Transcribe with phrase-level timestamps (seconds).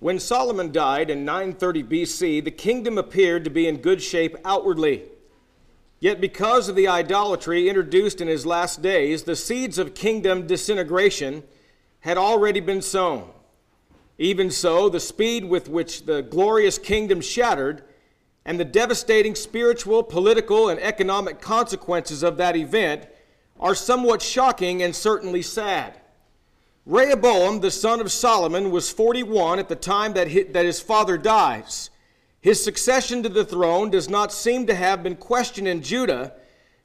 [0.00, 5.04] When Solomon died in 930 BC, the kingdom appeared to be in good shape outwardly.
[5.98, 11.42] Yet, because of the idolatry introduced in his last days, the seeds of kingdom disintegration
[12.00, 13.30] had already been sown.
[14.18, 17.82] Even so, the speed with which the glorious kingdom shattered
[18.44, 23.08] and the devastating spiritual, political, and economic consequences of that event
[23.58, 26.00] are somewhat shocking and certainly sad.
[26.88, 31.90] Rehoboam, the son of Solomon, was 41 at the time that his father dies.
[32.40, 36.32] His succession to the throne does not seem to have been questioned in Judah,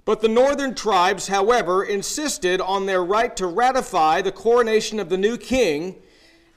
[0.04, 5.18] but the northern tribes, however, insisted on their right to ratify the coronation of the
[5.18, 5.96] new king,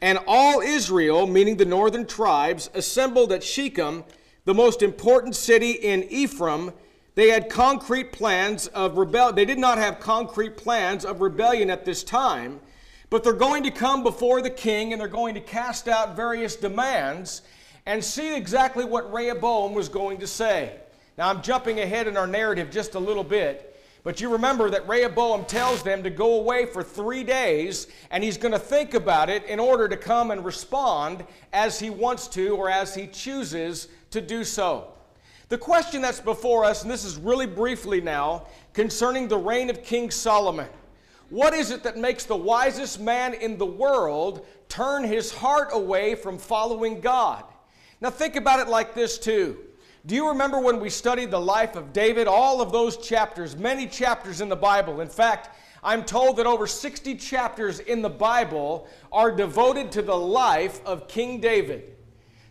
[0.02, 4.02] and all Israel, meaning the northern tribes, assembled at Shechem,
[4.44, 6.72] the most important city in Ephraim.
[7.14, 9.36] They had concrete plans of rebellion.
[9.36, 12.58] They did not have concrete plans of rebellion at this time,
[13.10, 16.56] but they're going to come before the king and they're going to cast out various
[16.56, 17.42] demands
[17.86, 20.76] and see exactly what Rehoboam was going to say.
[21.16, 23.72] Now, I'm jumping ahead in our narrative just a little bit.
[24.06, 28.36] But you remember that Rehoboam tells them to go away for three days, and he's
[28.36, 32.54] going to think about it in order to come and respond as he wants to
[32.56, 34.92] or as he chooses to do so.
[35.48, 39.82] The question that's before us, and this is really briefly now, concerning the reign of
[39.82, 40.68] King Solomon.
[41.28, 46.14] What is it that makes the wisest man in the world turn his heart away
[46.14, 47.44] from following God?
[48.00, 49.58] Now, think about it like this, too.
[50.04, 52.28] Do you remember when we studied the life of David?
[52.28, 55.00] All of those chapters, many chapters in the Bible.
[55.00, 60.16] In fact, I'm told that over 60 chapters in the Bible are devoted to the
[60.16, 61.96] life of King David.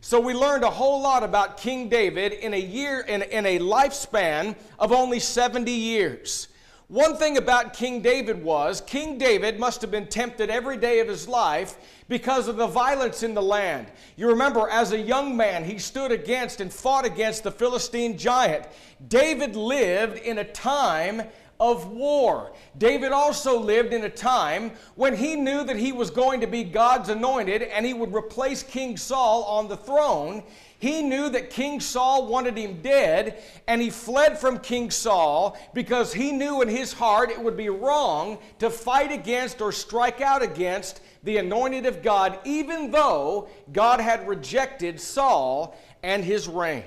[0.02, 3.60] So we learned a whole lot about King David in a year in, in a
[3.60, 6.50] lifespan of only 70 years.
[6.88, 11.08] One thing about King David was King David must have been tempted every day of
[11.08, 11.78] his life
[12.08, 13.88] because of the violence in the land.
[14.18, 18.68] You remember, as a young man, he stood against and fought against the Philistine giant.
[19.08, 21.24] David lived in a time
[21.60, 22.52] of war.
[22.78, 26.64] David also lived in a time when he knew that he was going to be
[26.64, 30.44] God's anointed and he would replace King Saul on the throne.
[30.86, 36.14] He knew that King Saul wanted him dead, and he fled from King Saul because
[36.14, 40.44] he knew in his heart it would be wrong to fight against or strike out
[40.44, 46.84] against the anointed of God, even though God had rejected Saul and his reign.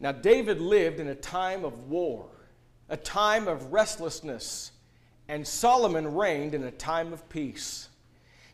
[0.00, 2.24] Now, David lived in a time of war,
[2.88, 4.72] a time of restlessness,
[5.28, 7.90] and Solomon reigned in a time of peace.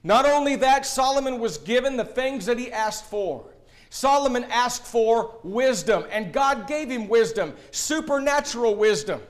[0.03, 3.53] Not only that, Solomon was given the things that he asked for.
[3.91, 9.21] Solomon asked for wisdom, and God gave him wisdom, supernatural wisdom.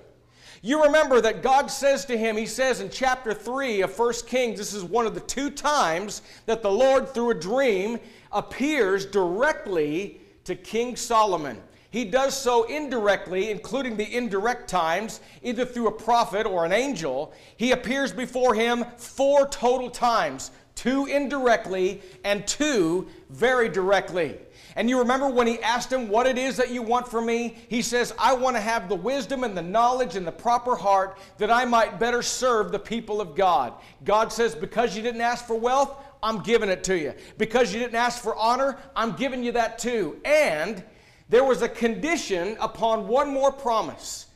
[0.63, 4.59] You remember that God says to him, He says in chapter 3 of 1 Kings,
[4.59, 8.01] this is one of the two times that the Lord, through a dream,
[8.33, 11.61] appears directly to King Solomon.
[11.91, 17.33] He does so indirectly, including the indirect times, either through a prophet or an angel.
[17.57, 24.39] He appears before him four total times two indirectly and two very directly.
[24.77, 27.57] And you remember when he asked him, What it is that you want from me?
[27.69, 31.19] He says, I want to have the wisdom and the knowledge and the proper heart
[31.39, 33.73] that I might better serve the people of God.
[34.05, 37.15] God says, Because you didn't ask for wealth, I'm giving it to you.
[37.39, 40.21] Because you didn't ask for honor, I'm giving you that too.
[40.27, 40.85] And
[41.31, 44.27] there was a condition upon one more promise.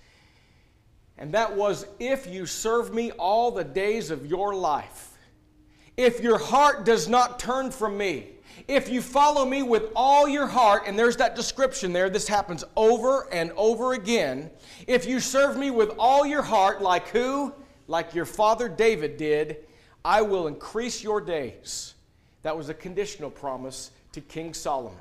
[1.19, 5.19] And that was, If you serve me all the days of your life,
[5.99, 8.31] if your heart does not turn from me,
[8.71, 12.65] if you follow me with all your heart, and there's that description there, this happens
[12.77, 14.49] over and over again.
[14.87, 17.53] If you serve me with all your heart, like who?
[17.89, 19.67] Like your father David did,
[20.05, 21.95] I will increase your days.
[22.43, 25.01] That was a conditional promise to King Solomon.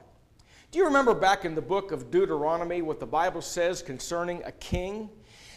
[0.72, 4.52] Do you remember back in the book of Deuteronomy what the Bible says concerning a
[4.54, 5.12] king?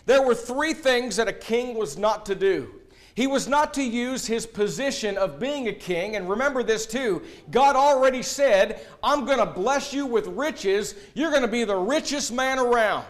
[0.05, 2.81] There were three things that a king was not to do.
[3.15, 6.17] He was not to use his position of being a king.
[6.17, 10.94] And remember this too God already said, I'm going to bless you with riches.
[11.14, 13.05] You're going to be the richest man around.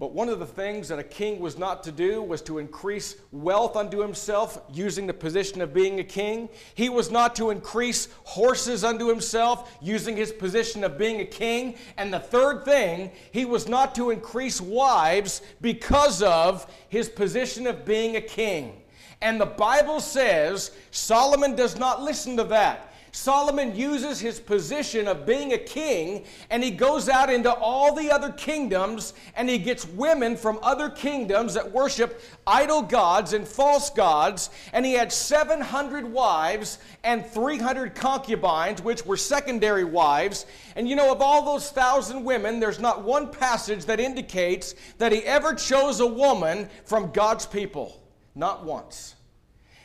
[0.00, 3.16] But one of the things that a king was not to do was to increase
[3.30, 6.48] wealth unto himself using the position of being a king.
[6.74, 11.76] He was not to increase horses unto himself using his position of being a king.
[11.96, 17.84] And the third thing, he was not to increase wives because of his position of
[17.84, 18.82] being a king.
[19.22, 22.93] And the Bible says Solomon does not listen to that.
[23.14, 28.10] Solomon uses his position of being a king and he goes out into all the
[28.10, 33.88] other kingdoms and he gets women from other kingdoms that worship idol gods and false
[33.88, 34.50] gods.
[34.72, 40.44] And he had 700 wives and 300 concubines, which were secondary wives.
[40.74, 45.12] And you know, of all those thousand women, there's not one passage that indicates that
[45.12, 48.02] he ever chose a woman from God's people.
[48.34, 49.14] Not once.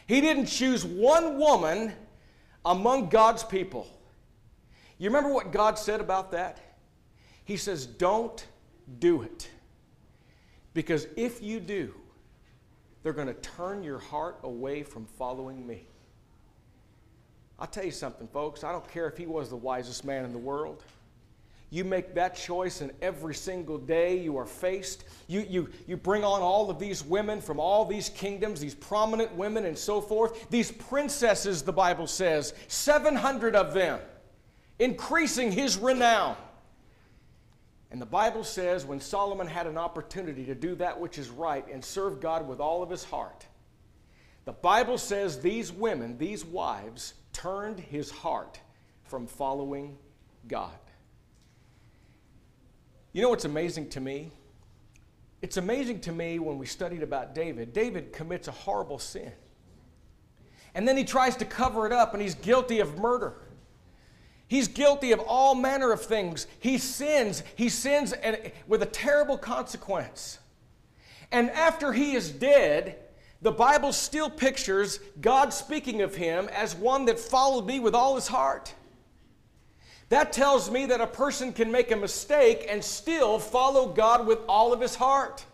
[0.07, 1.93] He didn't choose one woman
[2.69, 3.87] among God's people.
[4.99, 6.59] You remember what God said about that?
[7.43, 8.45] He says, Don't
[8.99, 9.49] do it.
[10.73, 11.93] Because if you do,
[13.01, 15.87] they're going to turn your heart away from following me.
[17.57, 18.63] I'll tell you something, folks.
[18.63, 20.83] I don't care if he was the wisest man in the world.
[21.71, 25.03] You make that choice, and every single day you are faced.
[25.27, 29.35] You, you, you bring on all of these women from all these kingdoms, these prominent
[29.35, 30.49] women, and so forth.
[30.49, 33.99] These princesses, the Bible says, 700 of them,
[34.79, 36.35] increasing his renown.
[37.91, 41.65] And the Bible says when Solomon had an opportunity to do that which is right
[41.71, 43.45] and serve God with all of his heart,
[44.45, 48.59] the Bible says these women, these wives, turned his heart
[49.03, 49.97] from following
[50.47, 50.71] God.
[53.19, 54.31] You know what's amazing to me?
[55.41, 57.73] It's amazing to me when we studied about David.
[57.73, 59.33] David commits a horrible sin.
[60.73, 63.33] And then he tries to cover it up and he's guilty of murder.
[64.47, 66.47] He's guilty of all manner of things.
[66.61, 67.43] He sins.
[67.57, 68.13] He sins
[68.69, 70.39] with a terrible consequence.
[71.29, 72.99] And after he is dead,
[73.41, 78.15] the Bible still pictures God speaking of him as one that followed me with all
[78.15, 78.73] his heart.
[80.09, 84.39] That tells me that a person can make a mistake and still follow God with
[84.49, 85.45] all of his heart.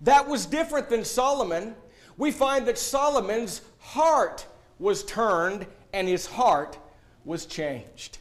[0.00, 1.74] That was different than Solomon.
[2.16, 4.46] We find that Solomon's heart
[4.78, 6.78] was turned and his heart
[7.26, 8.16] was changed.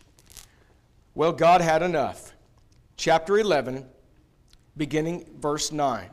[1.16, 2.34] Well, God had enough.
[2.98, 3.86] Chapter 11,
[4.76, 6.10] beginning verse 9.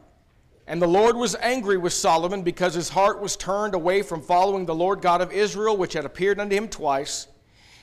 [0.68, 4.66] And the Lord was angry with Solomon because his heart was turned away from following
[4.66, 7.26] the Lord God of Israel, which had appeared unto him twice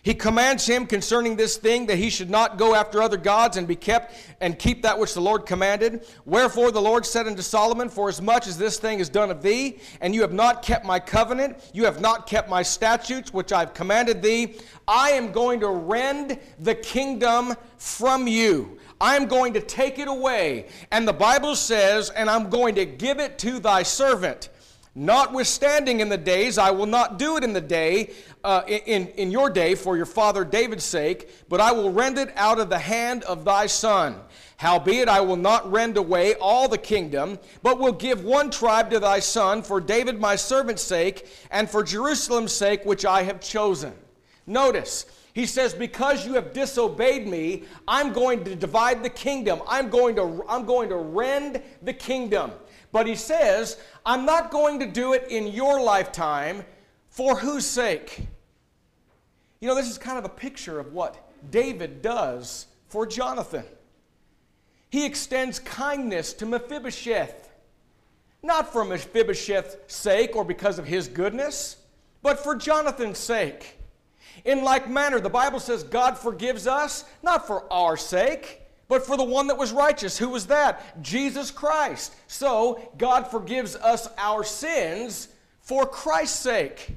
[0.03, 3.65] he commands him concerning this thing that he should not go after other gods and
[3.65, 6.05] be kept and keep that which the Lord commanded.
[6.25, 9.41] Wherefore the Lord said unto Solomon, For as much as this thing is done of
[9.41, 13.53] thee, and you have not kept my covenant, you have not kept my statutes which
[13.53, 14.57] I have commanded thee,
[14.89, 18.77] I am going to rend the kingdom from you.
[18.99, 20.67] I am going to take it away.
[20.91, 24.49] And the Bible says, And I'm going to give it to thy servant.
[24.95, 28.11] Notwithstanding in the days, I will not do it in the day,
[28.43, 32.31] uh, in, in your day, for your father David's sake, but I will rend it
[32.35, 34.15] out of the hand of thy son.
[34.57, 38.99] Howbeit, I will not rend away all the kingdom, but will give one tribe to
[38.99, 43.93] thy son for David my servant's sake, and for Jerusalem's sake, which I have chosen.
[44.45, 49.61] Notice, he says, Because you have disobeyed me, I'm going to divide the kingdom.
[49.67, 52.51] I'm going to, I'm going to rend the kingdom.
[52.93, 56.63] But he says, I'm not going to do it in your lifetime.
[57.09, 58.27] For whose sake?
[59.59, 63.65] You know, this is kind of a picture of what David does for Jonathan.
[64.89, 67.49] He extends kindness to Mephibosheth,
[68.41, 71.77] not for Mephibosheth's sake or because of his goodness,
[72.21, 73.77] but for Jonathan's sake.
[74.43, 79.17] In like manner, the Bible says God forgives us, not for our sake, but for
[79.17, 80.17] the one that was righteous.
[80.17, 81.01] Who was that?
[81.01, 82.13] Jesus Christ.
[82.27, 85.29] So, God forgives us our sins
[85.61, 86.95] for Christ's sake.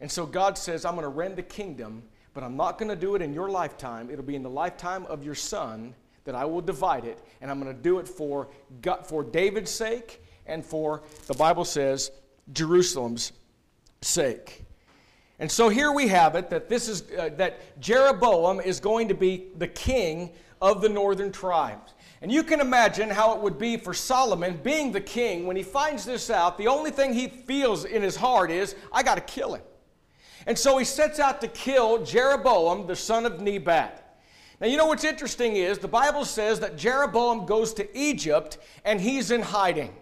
[0.00, 2.02] And so, God says, I'm going to rend the kingdom,
[2.34, 4.10] but I'm not going to do it in your lifetime.
[4.10, 7.60] It'll be in the lifetime of your son that I will divide it, and I'm
[7.60, 8.48] going to do it for,
[8.82, 12.10] God, for David's sake and for, the Bible says,
[12.52, 13.32] Jerusalem's
[14.02, 14.65] sake.
[15.38, 19.14] And so here we have it that this is uh, that Jeroboam is going to
[19.14, 20.30] be the king
[20.62, 21.92] of the northern tribes.
[22.22, 25.62] And you can imagine how it would be for Solomon being the king when he
[25.62, 26.56] finds this out.
[26.56, 29.62] The only thing he feels in his heart is, I got to kill him.
[30.46, 34.18] And so he sets out to kill Jeroboam, the son of Nebat.
[34.60, 38.98] Now, you know what's interesting is the Bible says that Jeroboam goes to Egypt and
[38.98, 39.94] he's in hiding.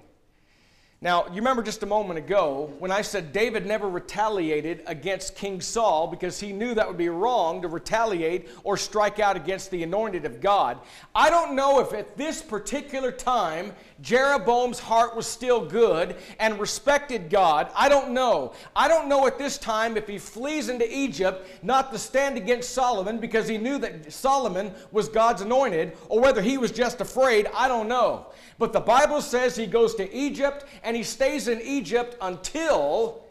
[1.05, 5.61] Now, you remember just a moment ago when I said David never retaliated against King
[5.61, 9.83] Saul because he knew that would be wrong to retaliate or strike out against the
[9.83, 10.79] anointed of God.
[11.15, 17.29] I don't know if at this particular time Jeroboam's heart was still good and respected
[17.29, 17.71] God.
[17.77, 18.55] I don't know.
[18.75, 22.71] I don't know at this time if he flees into Egypt not to stand against
[22.71, 27.47] Solomon because he knew that Solomon was God's anointed or whether he was just afraid.
[27.55, 28.29] I don't know.
[28.59, 33.25] But the Bible says he goes to Egypt and he stays in Egypt until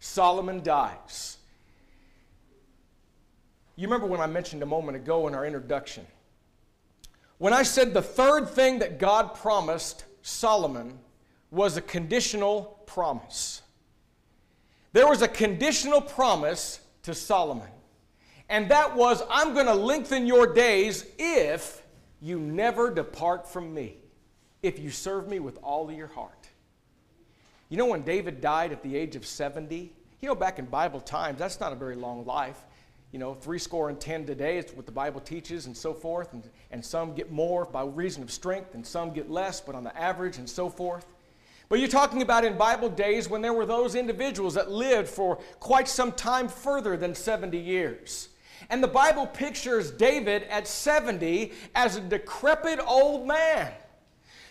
[0.00, 1.38] Solomon dies.
[3.76, 6.06] You remember when I mentioned a moment ago in our introduction?
[7.38, 10.98] When I said the third thing that God promised Solomon
[11.50, 13.62] was a conditional promise.
[14.92, 17.68] There was a conditional promise to Solomon.
[18.48, 21.82] And that was, I'm going to lengthen your days if
[22.20, 23.96] you never depart from me,
[24.62, 26.41] if you serve me with all of your heart.
[27.72, 31.00] You know, when David died at the age of 70, you know, back in Bible
[31.00, 32.66] times, that's not a very long life.
[33.12, 36.34] You know, three score and ten today is what the Bible teaches and so forth.
[36.34, 39.84] And, and some get more by reason of strength, and some get less, but on
[39.84, 41.06] the average and so forth.
[41.70, 45.36] But you're talking about in Bible days when there were those individuals that lived for
[45.58, 48.28] quite some time further than 70 years.
[48.68, 53.72] And the Bible pictures David at 70 as a decrepit old man.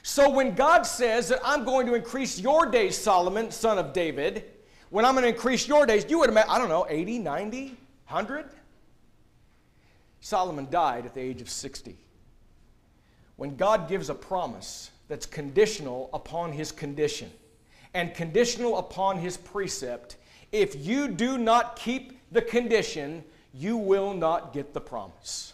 [0.04, 4.46] So when God says that I'm going to increase your days, Solomon, son of David,
[4.90, 7.66] when I'm going to increase your days, you would imagine, I don't know, 80, 90,
[7.68, 8.46] 100?
[10.20, 11.96] Solomon died at the age of 60.
[13.36, 17.30] When God gives a promise, that's conditional upon his condition
[17.94, 20.16] and conditional upon his precept.
[20.54, 23.22] If you do not keep the condition,
[23.54, 25.52] you will not get the promise.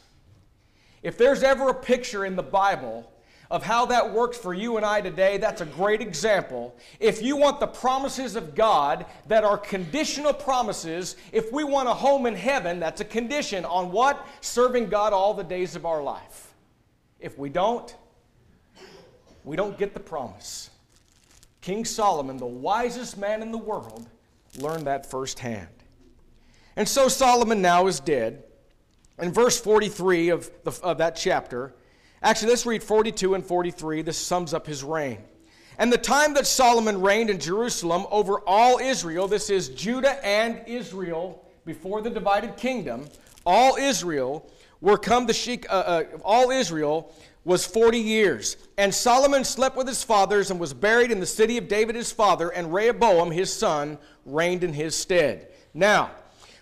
[1.02, 3.12] If there's ever a picture in the Bible
[3.50, 6.76] of how that works for you and I today, that's a great example.
[7.00, 11.94] If you want the promises of God that are conditional promises, if we want a
[11.94, 14.26] home in heaven, that's a condition on what?
[14.42, 16.54] Serving God all the days of our life.
[17.20, 17.96] If we don't,
[19.44, 20.70] we don't get the promise.
[21.62, 24.08] King Solomon, the wisest man in the world,
[24.60, 25.68] learned that firsthand.
[26.76, 28.44] And so Solomon now is dead.
[29.20, 31.74] In verse 43 of, the, of that chapter,
[32.22, 34.02] actually, let's read 42 and 43.
[34.02, 35.20] This sums up his reign.
[35.80, 40.62] And the time that Solomon reigned in Jerusalem over all Israel, this is Judah and
[40.68, 43.08] Israel before the divided kingdom,
[43.46, 44.50] all Israel
[44.82, 47.14] were come to Sheik, uh, uh, all Israel
[47.46, 48.58] was 40 years.
[48.78, 52.12] And Solomon slept with his fathers and was buried in the city of David his
[52.12, 55.50] father, and Rehoboam his son reigned in his stead.
[55.74, 56.12] Now,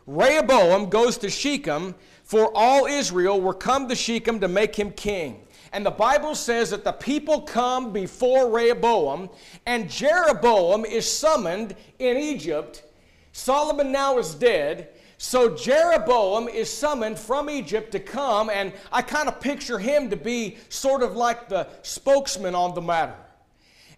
[0.08, 5.42] Rehoboam goes to Shechem, for all Israel were come to Shechem to make him king.
[5.74, 9.30] And the Bible says that the people come before Rehoboam,
[9.66, 12.84] and Jeroboam is summoned in Egypt.
[13.32, 19.28] Solomon now is dead, so Jeroboam is summoned from Egypt to come, and I kind
[19.28, 23.16] of picture him to be sort of like the spokesman on the matter.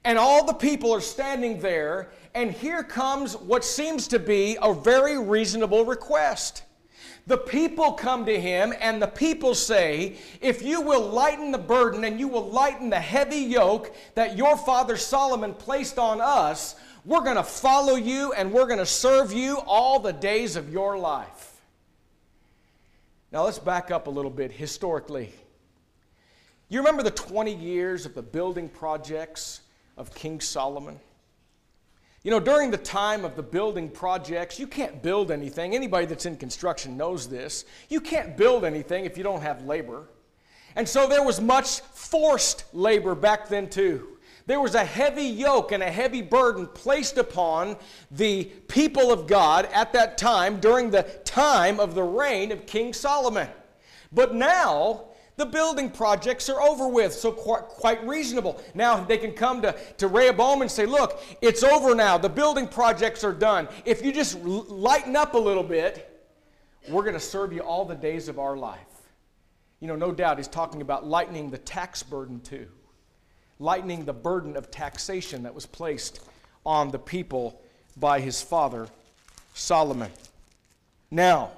[0.04, 4.74] And all the people are standing there, and here comes what seems to be a
[4.74, 6.64] very reasonable request.
[7.28, 12.06] The people come to him, and the people say, If you will lighten the burden
[12.06, 17.24] and you will lighten the heavy yoke that your father Solomon placed on us, we're
[17.24, 20.98] going to follow you and we're going to serve you all the days of your
[20.98, 21.62] life.
[23.32, 25.34] Now let's back up a little bit historically.
[26.70, 29.62] You remember the 20 years of the building projects
[29.98, 31.00] of King Solomon?
[32.24, 35.74] You know, during the time of the building projects, you can't build anything.
[35.74, 37.66] Anybody that's in construction knows this.
[37.90, 40.10] You can't build anything if you don't have labor.
[40.76, 44.18] And so there was much forced labor back then, too.
[44.46, 47.76] There was a heavy yoke and a heavy burden placed upon
[48.12, 52.94] the people of God at that time during the time of the reign of King
[52.94, 53.50] Solomon.
[54.12, 55.07] But now,
[55.38, 58.62] the building projects are over with, so quite, quite reasonable.
[58.74, 62.18] Now they can come to, to Rehoboam and say, Look, it's over now.
[62.18, 63.68] The building projects are done.
[63.86, 66.14] If you just lighten up a little bit,
[66.90, 68.80] we're going to serve you all the days of our life.
[69.80, 72.68] You know, no doubt he's talking about lightening the tax burden too
[73.60, 76.22] lightening the burden of taxation that was placed
[76.66, 77.62] on the people
[77.96, 78.88] by his father
[79.54, 80.12] Solomon.
[81.10, 81.52] Now,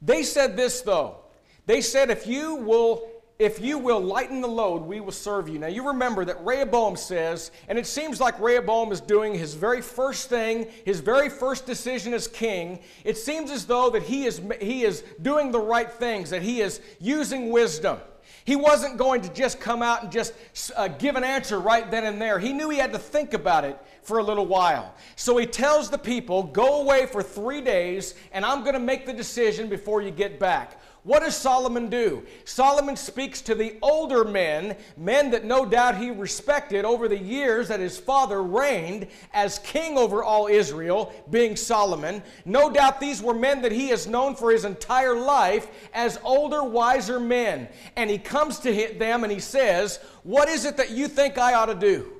[0.00, 1.23] they said this though.
[1.66, 5.58] They said, if you will if you will lighten the load, we will serve you.
[5.58, 9.82] Now, you remember that Rehoboam says, and it seems like Rehoboam is doing his very
[9.82, 12.78] first thing, his very first decision as king.
[13.02, 16.60] It seems as though that he is, he is doing the right things, that he
[16.60, 17.98] is using wisdom.
[18.44, 20.34] He wasn't going to just come out and just
[20.76, 22.38] uh, give an answer right then and there.
[22.38, 24.94] He knew he had to think about it for a little while.
[25.16, 29.06] So he tells the people, Go away for three days, and I'm going to make
[29.06, 30.78] the decision before you get back.
[31.04, 32.24] What does Solomon do?
[32.46, 37.68] Solomon speaks to the older men, men that no doubt he respected over the years
[37.68, 42.22] that his father reigned as king over all Israel, being Solomon.
[42.46, 46.64] No doubt these were men that he has known for his entire life as older,
[46.64, 47.68] wiser men.
[47.96, 51.36] And he comes to hit them and he says, What is it that you think
[51.36, 52.10] I ought to do?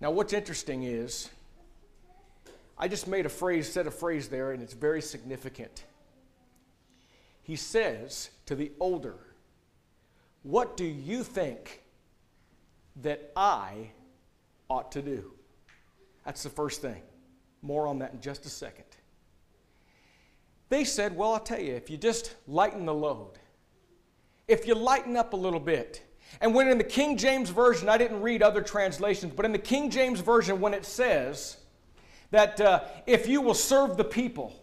[0.00, 1.30] Now, what's interesting is,
[2.76, 5.84] I just made a phrase, said a phrase there, and it's very significant.
[7.42, 9.16] He says to the older,
[10.42, 11.82] What do you think
[13.02, 13.90] that I
[14.68, 15.32] ought to do?
[16.24, 17.02] That's the first thing.
[17.62, 18.84] More on that in just a second.
[20.68, 23.38] They said, Well, I'll tell you, if you just lighten the load,
[24.48, 26.02] if you lighten up a little bit,
[26.40, 29.58] and when in the King James Version, I didn't read other translations, but in the
[29.58, 31.58] King James Version, when it says
[32.30, 34.61] that uh, if you will serve the people,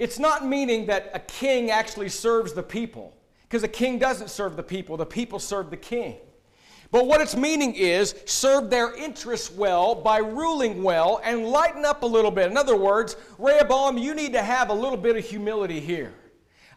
[0.00, 4.56] it's not meaning that a king actually serves the people, because a king doesn't serve
[4.56, 6.16] the people, the people serve the king.
[6.90, 12.02] But what it's meaning is serve their interests well by ruling well and lighten up
[12.02, 12.50] a little bit.
[12.50, 16.14] In other words, Rehoboam, you need to have a little bit of humility here.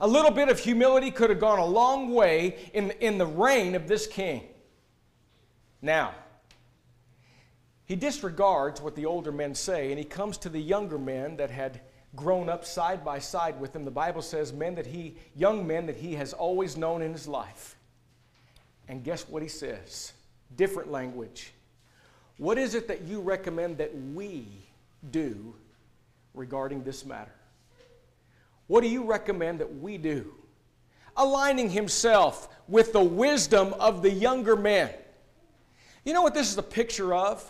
[0.01, 3.73] A little bit of humility could have gone a long way in, in the reign
[3.73, 4.43] of this king.
[5.81, 6.13] Now,
[7.85, 11.49] he disregards what the older men say and he comes to the younger men that
[11.49, 11.79] had
[12.15, 13.85] grown up side by side with him.
[13.85, 17.27] The Bible says men that he, young men that he has always known in his
[17.27, 17.75] life.
[18.87, 20.13] And guess what he says?
[20.55, 21.53] Different language.
[22.37, 24.47] What is it that you recommend that we
[25.11, 25.55] do
[26.33, 27.33] regarding this matter?
[28.67, 30.33] What do you recommend that we do?
[31.15, 34.89] Aligning himself with the wisdom of the younger men.
[36.05, 37.49] You know what this is a picture of?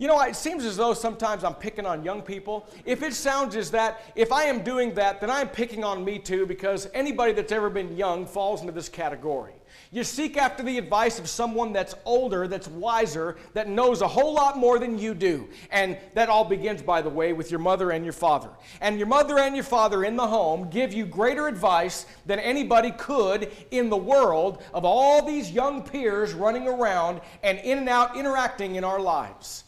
[0.00, 2.66] You know, it seems as though sometimes I'm picking on young people.
[2.86, 6.18] If it sounds as that, if I am doing that, then I'm picking on me
[6.18, 9.52] too because anybody that's ever been young falls into this category.
[9.92, 14.32] You seek after the advice of someone that's older, that's wiser, that knows a whole
[14.32, 15.46] lot more than you do.
[15.70, 18.48] And that all begins, by the way, with your mother and your father.
[18.80, 22.92] And your mother and your father in the home give you greater advice than anybody
[22.92, 28.16] could in the world of all these young peers running around and in and out
[28.16, 29.64] interacting in our lives.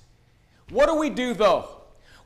[0.73, 1.69] What do we do though?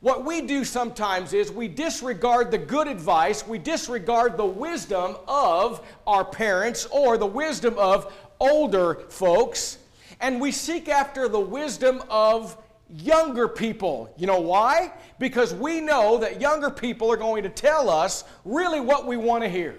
[0.00, 5.84] What we do sometimes is we disregard the good advice, we disregard the wisdom of
[6.06, 9.78] our parents or the wisdom of older folks,
[10.20, 12.56] and we seek after the wisdom of
[12.88, 14.14] younger people.
[14.16, 14.92] You know why?
[15.18, 19.42] Because we know that younger people are going to tell us really what we want
[19.42, 19.76] to hear.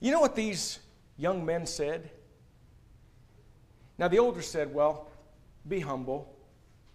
[0.00, 0.78] You know what these
[1.18, 2.08] young men said?
[3.98, 5.10] Now, the older said, Well,
[5.68, 6.39] be humble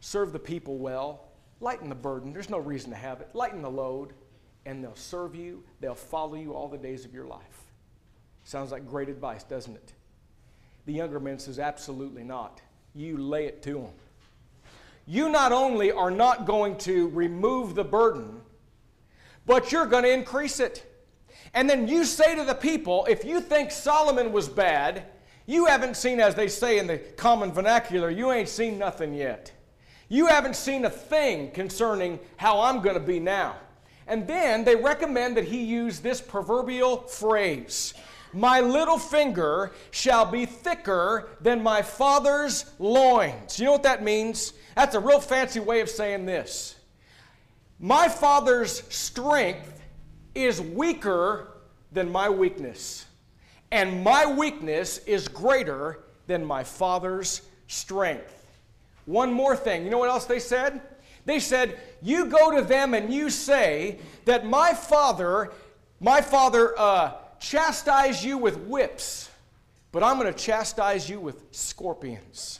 [0.05, 1.19] serve the people well,
[1.61, 2.31] lighten the burden.
[2.31, 3.29] There's no reason to have it.
[3.33, 4.13] Lighten the load,
[4.67, 7.63] and they'll serve you, they'll follow you all the days of your life.
[8.43, 9.93] Sounds like great advice, doesn't it?
[10.85, 12.61] The younger man says, Absolutely not.
[12.93, 13.93] You lay it to them.
[15.07, 18.41] You not only are not going to remove the burden,
[19.47, 20.85] but you're going to increase it.
[21.55, 25.05] And then you say to the people, if you think Solomon was bad,
[25.47, 29.51] you haven't seen, as they say in the common vernacular, you ain't seen nothing yet.
[30.07, 33.55] You haven't seen a thing concerning how I'm going to be now.
[34.07, 37.93] And then they recommend that he use this proverbial phrase
[38.33, 43.59] My little finger shall be thicker than my father's loins.
[43.59, 44.53] You know what that means?
[44.75, 46.75] That's a real fancy way of saying this.
[47.79, 49.81] My father's strength
[50.33, 51.55] is weaker
[51.91, 53.05] than my weakness,
[53.71, 58.34] and my weakness is greater than my father's strength.
[59.05, 59.83] One more thing.
[59.83, 60.81] You know what else they said?
[61.25, 65.51] They said, You go to them and you say that my father,
[65.99, 69.29] my father uh, chastised you with whips,
[69.91, 72.59] but I'm going to chastise you with scorpions.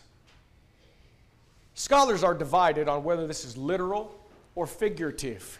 [1.74, 4.18] Scholars are divided on whether this is literal
[4.56, 5.60] or figurative.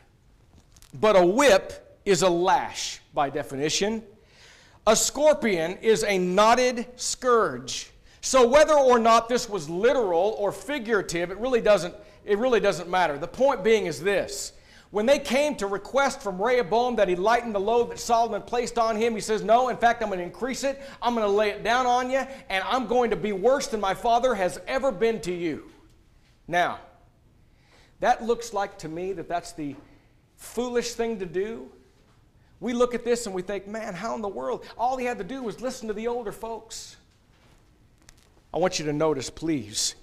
[0.94, 4.02] But a whip is a lash by definition.
[4.88, 7.90] A scorpion is a knotted scourge.
[8.26, 11.94] So whether or not this was literal or figurative, it really doesn't,
[12.26, 13.20] it really doesn't matter.
[13.20, 14.54] The point being is this.
[14.90, 18.80] When they came to request from Rehoboam that he lighten the load that Solomon placed
[18.80, 20.82] on him, he says, No, in fact, I'm going to increase it.
[21.04, 23.80] I'm going to lay it down on you, and I'm going to be worse than
[23.80, 25.70] my father has ever been to you.
[26.48, 26.80] Now,
[28.00, 29.76] that looks like to me that that's the
[30.36, 31.70] foolish thing to do.
[32.60, 34.66] We look at this and we think, man, how in the world?
[34.80, 36.98] All he had to do was listen to the older folks.
[38.56, 39.96] I want you to notice, please,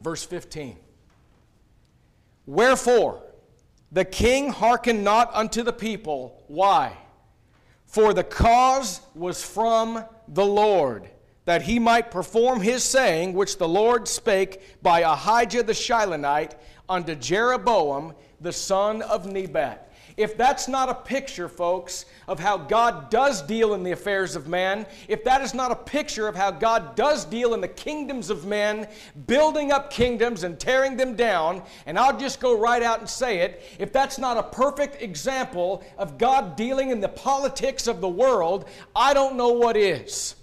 [0.00, 0.78] verse 15.
[2.46, 3.22] Wherefore,
[3.92, 6.42] the king hearkened not unto the people.
[6.48, 6.96] Why?
[7.84, 11.10] For the cause was from the Lord,
[11.44, 16.54] that he might perform his saying, which the Lord spake by Ahijah the Shilonite
[16.88, 19.92] unto Jeroboam the son of Nebat.
[20.16, 24.46] If that's not a picture, folks, of how God does deal in the affairs of
[24.46, 28.30] man, if that is not a picture of how God does deal in the kingdoms
[28.30, 28.86] of men,
[29.26, 33.38] building up kingdoms and tearing them down, and I'll just go right out and say
[33.38, 38.08] it, if that's not a perfect example of God dealing in the politics of the
[38.08, 40.36] world, I don't know what is.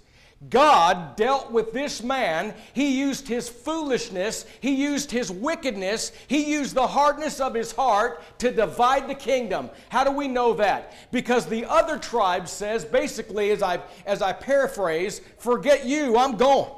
[0.50, 2.54] God dealt with this man.
[2.72, 8.22] He used his foolishness, he used his wickedness, he used the hardness of his heart
[8.38, 9.70] to divide the kingdom.
[9.88, 10.94] How do we know that?
[11.12, 16.70] Because the other tribe says, basically, as I, as I paraphrase, forget you, I'm going.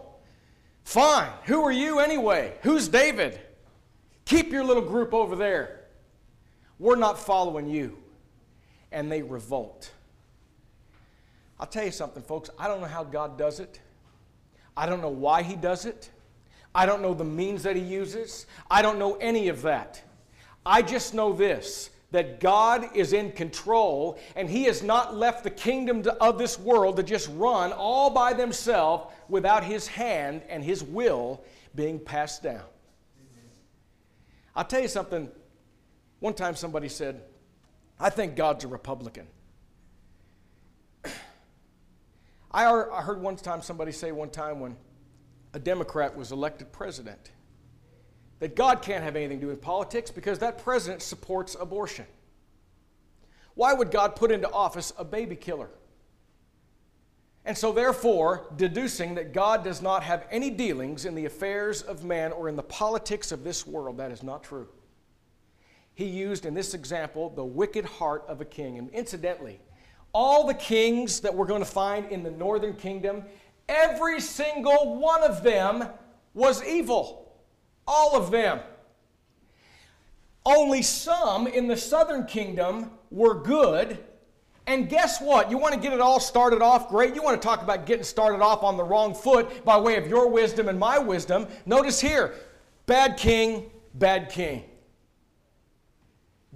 [0.84, 1.30] Fine.
[1.44, 2.54] Who are you anyway?
[2.62, 3.40] Who's David?
[4.26, 5.80] Keep your little group over there.
[6.78, 7.96] We're not following you.
[8.92, 9.90] And they revolt.
[11.64, 12.50] I'll tell you something, folks.
[12.58, 13.80] I don't know how God does it.
[14.76, 16.10] I don't know why He does it.
[16.74, 18.44] I don't know the means that He uses.
[18.70, 20.02] I don't know any of that.
[20.66, 25.48] I just know this that God is in control and He has not left the
[25.48, 30.84] kingdom of this world to just run all by themselves without His hand and His
[30.84, 31.42] will
[31.74, 32.64] being passed down.
[34.54, 35.30] I'll tell you something.
[36.20, 37.22] One time somebody said,
[37.98, 39.28] I think God's a Republican.
[42.54, 44.76] I heard one time somebody say one time when
[45.52, 47.32] a Democrat was elected president
[48.38, 52.06] that God can't have anything to do with politics because that president supports abortion.
[53.54, 55.70] Why would God put into office a baby killer?
[57.44, 62.04] And so, therefore, deducing that God does not have any dealings in the affairs of
[62.04, 64.68] man or in the politics of this world, that is not true.
[65.92, 68.78] He used in this example the wicked heart of a king.
[68.78, 69.60] And incidentally,
[70.14, 73.24] all the kings that we're going to find in the northern kingdom,
[73.68, 75.88] every single one of them
[76.32, 77.32] was evil.
[77.86, 78.60] All of them.
[80.46, 83.98] Only some in the southern kingdom were good.
[84.66, 85.50] And guess what?
[85.50, 87.14] You want to get it all started off great?
[87.14, 90.06] You want to talk about getting started off on the wrong foot by way of
[90.06, 91.46] your wisdom and my wisdom?
[91.66, 92.34] Notice here
[92.86, 94.64] bad king, bad king.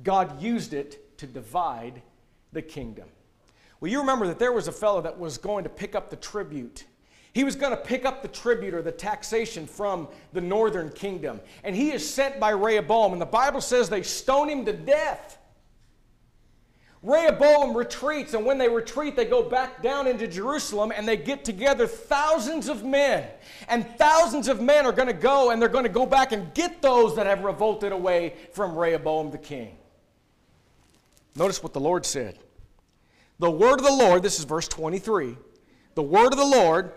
[0.03, 2.01] God used it to divide
[2.53, 3.09] the kingdom.
[3.81, 6.17] Well, you remember that there was a fellow that was going to pick up the
[6.17, 6.85] tribute.
[7.33, 11.41] He was going to pick up the tribute or the taxation from the northern kingdom.
[11.63, 13.13] And he is sent by Rehoboam.
[13.13, 15.39] And the Bible says they stone him to death.
[17.01, 21.45] Rehoboam retreats, and when they retreat, they go back down into Jerusalem and they get
[21.45, 23.25] together thousands of men.
[23.69, 26.53] And thousands of men are going to go and they're going to go back and
[26.55, 29.77] get those that have revolted away from Rehoboam the king.
[31.37, 32.37] Notice what the Lord said.
[33.39, 35.37] The word of the Lord, this is verse 23.
[35.95, 36.93] The word of the Lord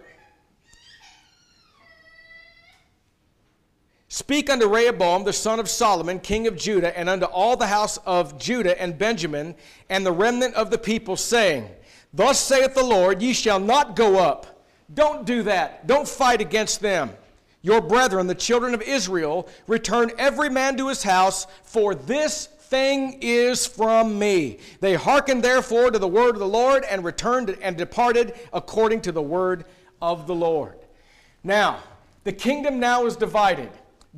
[4.13, 7.97] Speak unto Rehoboam, the son of Solomon, king of Judah, and unto all the house
[8.05, 9.55] of Judah and Benjamin,
[9.89, 11.69] and the remnant of the people, saying,
[12.13, 14.65] Thus saith the Lord, ye shall not go up.
[14.93, 15.87] Don't do that.
[15.87, 17.11] Don't fight against them.
[17.61, 23.17] Your brethren, the children of Israel, return every man to his house, for this thing
[23.21, 24.57] is from me.
[24.79, 29.11] They hearkened therefore to the word of the Lord and returned and departed according to
[29.11, 29.65] the word
[30.01, 30.77] of the Lord.
[31.43, 31.83] Now,
[32.23, 33.69] the kingdom now is divided.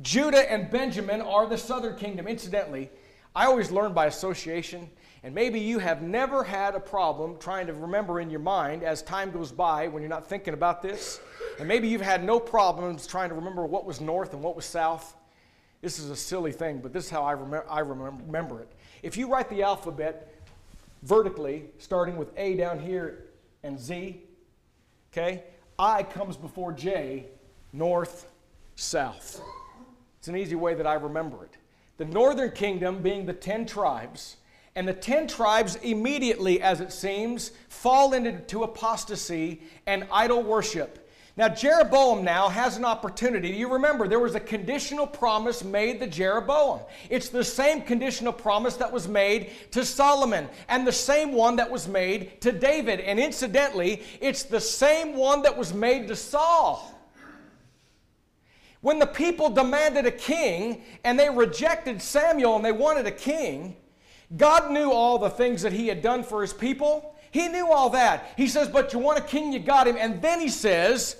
[0.02, 2.28] Judah and Benjamin are the southern kingdom.
[2.28, 2.90] Incidentally,
[3.34, 4.88] I always learn by association,
[5.24, 9.02] and maybe you have never had a problem trying to remember in your mind as
[9.02, 11.20] time goes by when you're not thinking about this.
[11.58, 14.64] And maybe you've had no problems trying to remember what was north and what was
[14.64, 15.16] south.
[15.84, 18.72] This is a silly thing, but this is how I, rem- I remember it.
[19.02, 20.32] If you write the alphabet
[21.02, 23.26] vertically, starting with A down here
[23.62, 24.22] and Z,
[25.12, 25.42] okay,
[25.78, 27.26] I comes before J,
[27.74, 28.32] north,
[28.76, 29.42] south.
[30.18, 31.58] It's an easy way that I remember it.
[31.98, 34.38] The northern kingdom being the ten tribes,
[34.74, 41.03] and the ten tribes immediately, as it seems, fall into apostasy and idol worship.
[41.36, 43.48] Now, Jeroboam now has an opportunity.
[43.48, 46.80] You remember, there was a conditional promise made to Jeroboam.
[47.10, 51.68] It's the same conditional promise that was made to Solomon and the same one that
[51.68, 53.00] was made to David.
[53.00, 56.92] And incidentally, it's the same one that was made to Saul.
[58.80, 63.76] When the people demanded a king and they rejected Samuel and they wanted a king,
[64.36, 67.16] God knew all the things that he had done for his people.
[67.32, 68.32] He knew all that.
[68.36, 69.96] He says, But you want a king, you got him.
[69.98, 71.16] And then he says,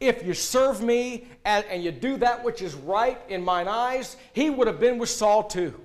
[0.00, 4.16] if you serve me and, and, you do that which is right in mine eyes,
[4.32, 5.80] he would have been with Saul too.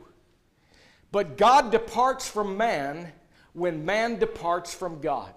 [1.12, 3.12] But God departs from man
[3.54, 5.34] when man departs from God.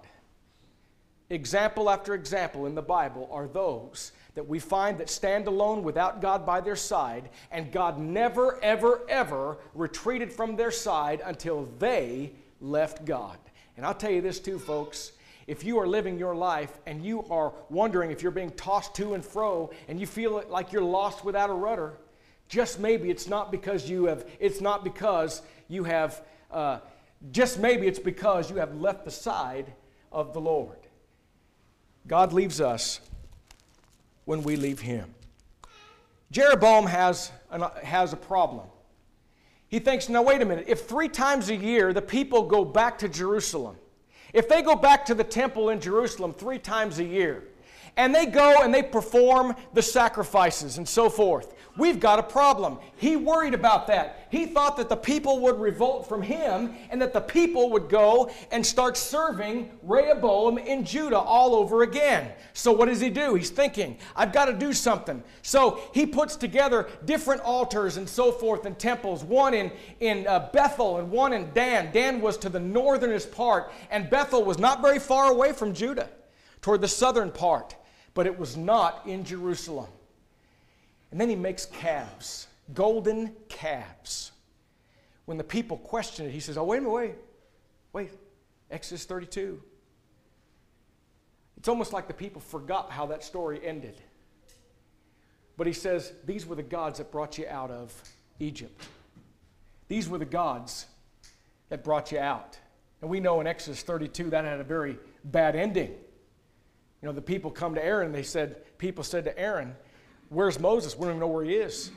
[1.29, 6.21] Example after example in the Bible are those that we find that stand alone without
[6.21, 12.33] God by their side, and God never, ever, ever retreated from their side until they
[12.61, 13.37] left God.
[13.77, 15.13] And I'll tell you this too, folks.
[15.47, 19.13] If you are living your life and you are wondering if you're being tossed to
[19.13, 21.93] and fro and you feel like you're lost without a rudder,
[22.47, 26.79] just maybe it's not because you have, it's not because you have, uh,
[27.31, 29.73] just maybe it's because you have left the side
[30.11, 30.77] of the Lord.
[32.07, 32.99] God leaves us
[34.25, 35.13] when we leave Him.
[36.31, 38.67] Jeroboam has, an, has a problem.
[39.67, 42.97] He thinks, now wait a minute, if three times a year the people go back
[42.99, 43.77] to Jerusalem,
[44.35, 47.45] if they go back to the temple in Jerusalem three times a year,
[47.95, 52.77] and they go and they perform the sacrifices and so forth, we've got a problem.
[52.97, 54.24] He worried about that.
[54.35, 58.29] He thought that the people would revolt from him and that the people would go
[58.51, 62.33] and start serving Rehoboam in Judah all over again.
[62.51, 63.35] So, what does he do?
[63.35, 65.23] He's thinking, I've got to do something.
[65.41, 69.71] So, he puts together different altars and so forth and temples, one in,
[70.01, 71.93] in uh, Bethel and one in Dan.
[71.93, 76.09] Dan was to the northernest part, and Bethel was not very far away from Judah,
[76.61, 77.77] toward the southern part,
[78.13, 79.87] but it was not in Jerusalem.
[81.11, 84.31] And then he makes calves, golden calves.
[85.25, 87.15] When the people question it, he says, Oh, wait a minute, wait,
[87.93, 88.11] wait.
[88.71, 89.61] Exodus 32.
[91.57, 94.01] It's almost like the people forgot how that story ended.
[95.57, 97.93] But he says, These were the gods that brought you out of
[98.39, 98.83] Egypt.
[99.87, 100.87] These were the gods
[101.69, 102.59] that brought you out.
[103.01, 105.91] And we know in Exodus 32 that had a very bad ending.
[107.01, 109.75] You know, the people come to Aaron they said, people said to Aaron,
[110.29, 110.95] Where's Moses?
[110.95, 111.91] We don't even know where he is.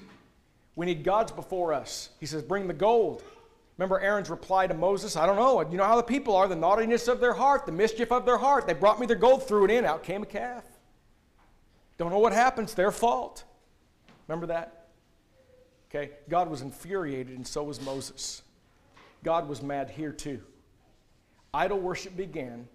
[0.79, 2.11] We need gods before us.
[2.21, 3.25] He says, Bring the gold.
[3.77, 5.17] Remember Aaron's reply to Moses?
[5.17, 5.61] I don't know.
[5.69, 8.39] You know how the people are, the naughtiness of their heart, the mischief of their
[8.39, 8.69] heart.
[8.69, 10.63] They brought me their gold, threw it in, out came a calf.
[11.97, 13.43] Don't know what happens, their fault.
[14.29, 14.87] Remember that?
[15.91, 18.43] Okay, God was infuriated, and so was Moses.
[19.25, 20.41] God was mad here too.
[21.53, 22.69] Idol worship began,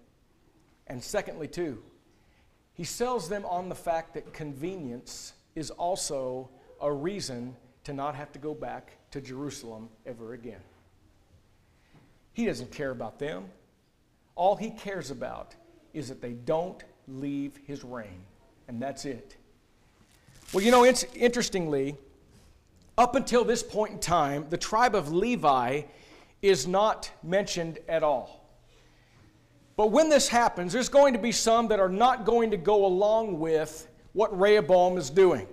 [0.88, 1.82] and secondly, too,
[2.74, 6.50] he sells them on the fact that convenience is also
[6.82, 10.60] a reason to not have to go back to Jerusalem ever again.
[12.32, 13.44] He doesn't care about them.
[14.34, 15.54] All he cares about
[15.92, 18.24] is that they don't leave his reign,
[18.66, 19.36] and that's it.
[20.52, 21.96] Well, you know, it's, interestingly,
[22.98, 25.82] up until this point in time, the tribe of Levi
[26.42, 28.44] is not mentioned at all.
[29.76, 32.86] But when this happens, there's going to be some that are not going to go
[32.86, 35.46] along with what Rehoboam is doing.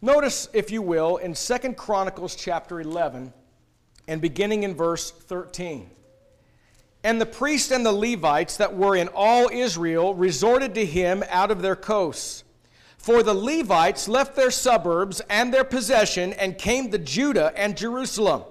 [0.00, 3.32] Notice, if you will, in Second Chronicles chapter 11
[4.06, 5.90] and beginning in verse 13.
[7.02, 11.50] And the priests and the Levites that were in all Israel resorted to him out
[11.50, 12.44] of their coasts.
[12.96, 18.44] For the Levites left their suburbs and their possession and came to Judah and Jerusalem.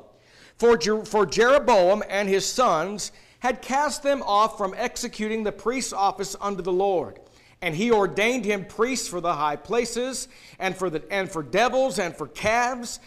[0.57, 5.93] For, Jer- for Jeroboam and his sons had cast them off from executing the priest's
[5.93, 7.19] office unto the Lord.
[7.61, 10.27] And he ordained him priests for the high places,
[10.59, 12.99] and for, the, and for devils, and for calves,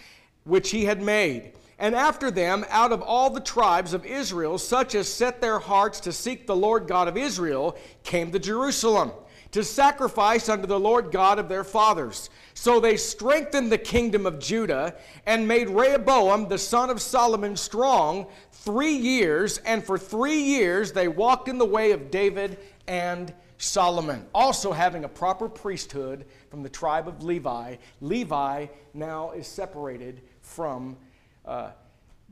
[0.45, 1.53] which he had made.
[1.79, 6.01] And after them, out of all the tribes of Israel, such as set their hearts
[6.01, 9.13] to seek the Lord God of Israel, came to Jerusalem
[9.53, 12.31] to sacrifice unto the Lord God of their fathers.
[12.55, 14.95] So they strengthened the kingdom of Judah
[15.27, 21.09] and made Rehoboam the son of Solomon strong three years, and for three years they
[21.09, 26.69] walked in the way of David and Solomon, also having a proper priesthood from the
[26.69, 27.77] tribe of Levi.
[28.01, 30.97] Levi now is separated from
[31.45, 31.71] uh,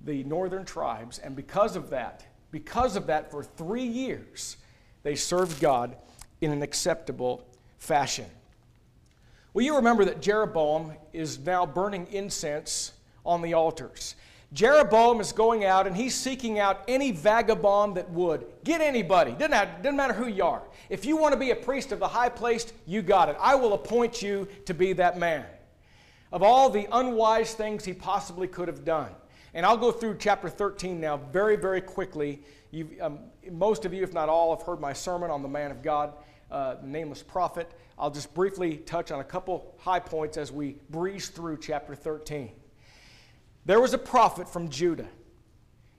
[0.04, 4.56] the northern tribes, and because of that, because of that, for three years,
[5.02, 5.96] they served God
[6.40, 8.26] in an acceptable fashion.
[9.52, 12.92] Well, you remember that Jeroboam is now burning incense
[13.26, 14.14] on the altars.
[14.54, 18.46] Jeroboam is going out and he's seeking out any vagabond that would.
[18.64, 19.32] Get anybody.
[19.32, 20.62] Doesn't, matter who you are.
[20.88, 23.36] If you want to be a priest of the high place, you got it.
[23.38, 25.44] I will appoint you to be that man.
[26.32, 29.10] Of all the unwise things he possibly could have done.
[29.52, 32.42] And I'll go through chapter 13 now very, very quickly.
[33.00, 35.82] Um, most of you, if not all, have heard my sermon on the man of
[35.82, 36.14] God,
[36.50, 37.70] uh, nameless prophet.
[37.98, 42.50] I'll just briefly touch on a couple high points as we breeze through chapter 13.
[43.68, 45.08] There was a prophet from Judah.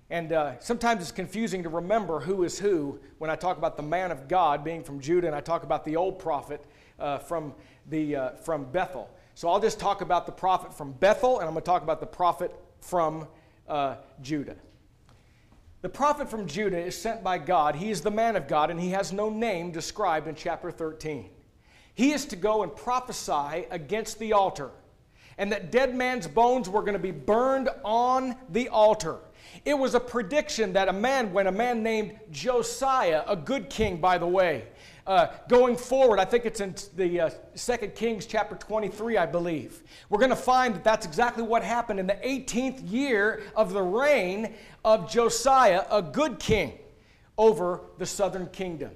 [0.10, 3.84] And uh, sometimes it's confusing to remember who is who when I talk about the
[3.84, 6.65] man of God being from Judah and I talk about the old prophet
[6.97, 7.53] uh, from,
[7.88, 9.08] the, uh, from Bethel.
[9.36, 11.99] So I'll just talk about the prophet from Bethel and I'm going to talk about
[11.99, 13.27] the prophet from
[13.67, 14.55] uh, Judah.
[15.84, 17.75] The prophet from Judah is sent by God.
[17.75, 21.29] He is the man of God and he has no name described in chapter 13.
[21.93, 24.71] he is to go and prophesy against the altar,
[25.39, 29.17] and that dead man's bones were going to be burned on the altar.
[29.65, 33.97] It was a prediction that a man, when a man named Josiah, a good king,
[33.97, 34.65] by the way,
[35.08, 39.82] uh, going forward, I think it's in the uh, 2 Kings chapter 23, I believe.
[40.10, 43.82] We're going to find that that's exactly what happened in the 18th year of the
[43.82, 44.54] reign
[44.86, 46.73] of Josiah, a good king,
[47.38, 48.91] over the southern kingdom.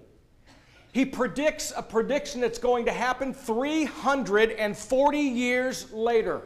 [0.94, 6.44] He predicts a prediction that's going to happen 340 years later.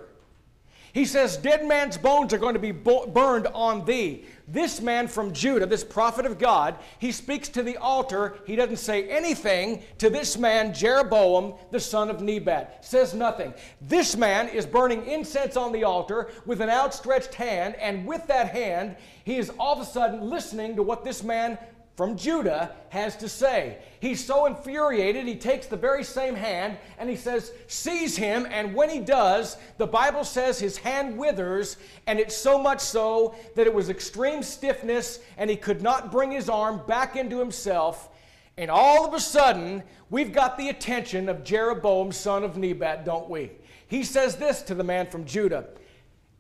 [0.94, 4.24] He says, Dead man's bones are going to be burned on thee.
[4.48, 8.38] This man from Judah, this prophet of God, he speaks to the altar.
[8.48, 12.86] He doesn't say anything to this man, Jeroboam, the son of Nebat.
[12.86, 13.54] Says nothing.
[13.82, 18.52] This man is burning incense on the altar with an outstretched hand, and with that
[18.52, 21.58] hand, he is all of a sudden listening to what this man
[21.98, 23.80] from Judah has to say.
[24.00, 28.48] He's so infuriated, he takes the very same hand and he says, Seize him.
[28.52, 33.34] And when he does, the Bible says his hand withers, and it's so much so
[33.56, 38.10] that it was extreme stiffness and he could not bring his arm back into himself.
[38.58, 39.82] And all of a sudden,
[40.12, 43.52] we've got the attention of Jeroboam, son of Nebat, don't we?
[43.88, 45.66] He says this to the man from Judah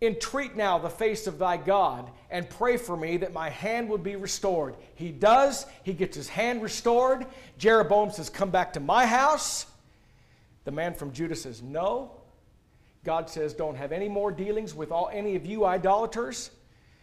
[0.02, 4.04] Entreat now the face of thy God and pray for me that my hand would
[4.04, 4.76] be restored.
[4.94, 5.66] He does.
[5.82, 7.26] He gets his hand restored.
[7.58, 9.66] Jeroboam says, Come back to my house.
[10.66, 12.12] The man from Judah says, No.
[13.04, 16.52] God says, Don't have any more dealings with all, any of you idolaters.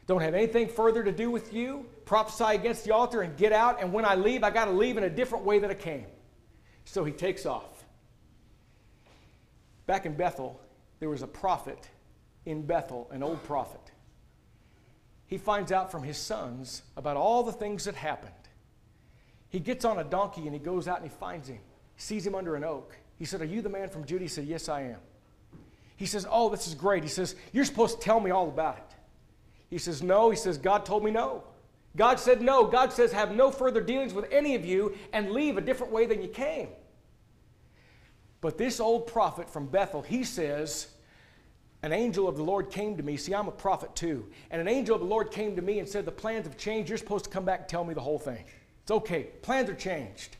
[0.06, 1.86] Don't have anything further to do with you.
[2.04, 3.80] Prophesy against the altar and get out.
[3.80, 6.06] And when I leave, I got to leave in a different way that I came.
[6.84, 7.86] So he takes off.
[9.86, 10.60] Back in Bethel,
[11.00, 11.88] there was a prophet
[12.46, 13.80] in Bethel, an old prophet.
[15.26, 18.32] He finds out from his sons about all the things that happened.
[19.48, 21.60] He gets on a donkey and he goes out and he finds him,
[21.94, 22.96] he sees him under an oak.
[23.18, 24.24] He said, Are you the man from Judah?
[24.24, 24.98] He said, Yes, I am.
[25.96, 27.02] He says, Oh, this is great.
[27.02, 28.96] He says, You're supposed to tell me all about it.
[29.70, 30.30] He says, No.
[30.30, 31.44] He says, God told me no.
[31.96, 32.66] God said no.
[32.66, 36.06] God says, Have no further dealings with any of you and leave a different way
[36.06, 36.68] than you came.
[38.40, 40.88] But this old prophet from Bethel, he says,
[41.84, 43.18] an angel of the Lord came to me.
[43.18, 44.26] See, I'm a prophet too.
[44.50, 46.88] And an angel of the Lord came to me and said, The plans have changed.
[46.88, 48.42] You're supposed to come back and tell me the whole thing.
[48.82, 49.24] It's okay.
[49.42, 50.38] Plans are changed.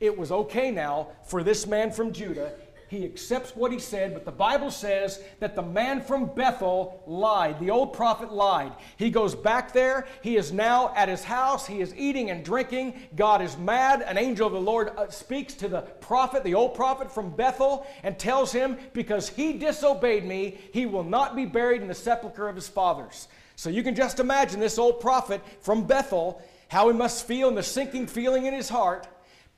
[0.00, 2.52] It was okay now for this man from Judah
[2.88, 7.60] he accepts what he said, but the Bible says that the man from Bethel lied.
[7.60, 8.72] The old prophet lied.
[8.96, 10.06] He goes back there.
[10.22, 11.66] He is now at his house.
[11.66, 12.94] He is eating and drinking.
[13.14, 14.00] God is mad.
[14.00, 17.86] An angel of the Lord uh, speaks to the prophet, the old prophet from Bethel,
[18.02, 22.48] and tells him, Because he disobeyed me, he will not be buried in the sepulchre
[22.48, 23.28] of his fathers.
[23.54, 27.56] So you can just imagine this old prophet from Bethel, how he must feel and
[27.56, 29.06] the sinking feeling in his heart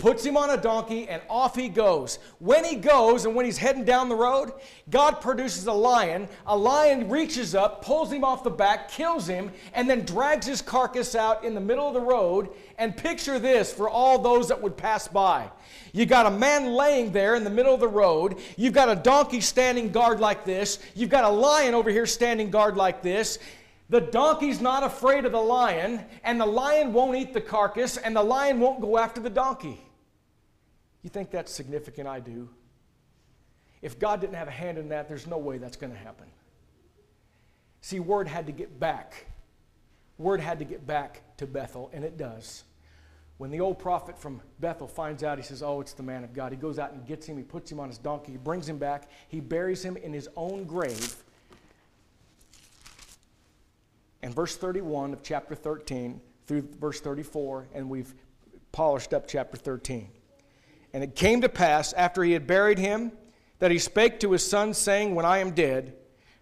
[0.00, 2.18] puts him on a donkey, and off he goes.
[2.40, 4.52] When he goes and when he's heading down the road,
[4.88, 6.28] God produces a lion.
[6.46, 10.62] A lion reaches up, pulls him off the back, kills him, and then drags his
[10.62, 12.48] carcass out in the middle of the road.
[12.78, 15.50] And picture this for all those that would pass by.
[15.92, 18.38] You got a man laying there in the middle of the road.
[18.56, 20.78] You've got a donkey standing guard like this.
[20.94, 23.38] You've got a lion over here standing guard like this.
[23.90, 28.14] The donkey's not afraid of the lion, and the lion won't eat the carcass, and
[28.14, 29.80] the lion won't go after the donkey.
[31.02, 32.06] You think that's significant?
[32.06, 32.48] I do.
[33.82, 36.26] If God didn't have a hand in that, there's no way that's going to happen.
[37.80, 39.26] See, word had to get back.
[40.18, 42.64] Word had to get back to Bethel, and it does.
[43.38, 46.34] When the old prophet from Bethel finds out, he says, Oh, it's the man of
[46.34, 46.52] God.
[46.52, 48.76] He goes out and gets him, he puts him on his donkey, he brings him
[48.76, 51.16] back, he buries him in his own grave.
[54.22, 58.12] And verse 31 of chapter 13 through verse 34, and we've
[58.72, 60.10] polished up chapter 13.
[60.92, 63.12] And it came to pass, after he had buried him,
[63.58, 65.94] that he spake to his son, saying, When I am dead,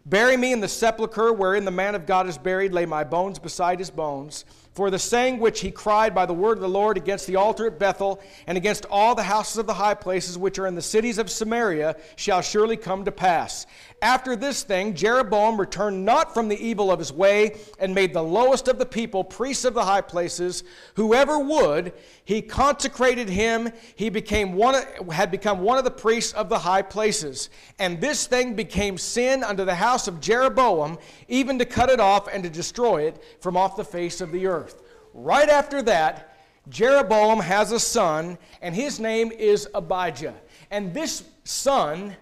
[0.06, 3.38] bury me in the sepulchre wherein the man of God is buried, lay my bones
[3.38, 4.44] beside his bones.
[4.78, 7.66] For the saying which he cried by the word of the Lord against the altar
[7.66, 10.82] at Bethel, and against all the houses of the high places which are in the
[10.82, 13.66] cities of Samaria, shall surely come to pass.
[14.00, 18.22] After this thing, Jeroboam returned not from the evil of his way, and made the
[18.22, 20.62] lowest of the people priests of the high places.
[20.94, 21.92] Whoever would,
[22.28, 23.72] he consecrated him.
[23.94, 27.48] He became one, had become one of the priests of the high places.
[27.78, 32.28] And this thing became sin unto the house of Jeroboam, even to cut it off
[32.28, 34.82] and to destroy it from off the face of the earth.
[35.14, 36.36] Right after that,
[36.68, 40.34] Jeroboam has a son, and his name is Abijah.
[40.70, 42.14] And this son